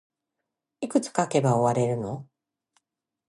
[0.79, 2.27] いくつ書けば終われるの